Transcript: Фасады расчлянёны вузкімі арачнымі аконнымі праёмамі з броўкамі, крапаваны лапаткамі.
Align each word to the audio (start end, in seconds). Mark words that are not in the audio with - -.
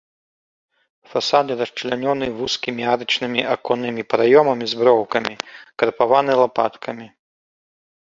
Фасады 1.11 1.51
расчлянёны 1.59 2.27
вузкімі 2.37 2.83
арачнымі 2.93 3.41
аконнымі 3.55 4.05
праёмамі 4.15 4.65
з 4.71 4.79
броўкамі, 4.79 5.33
крапаваны 5.83 6.31
лапаткамі. 6.41 7.07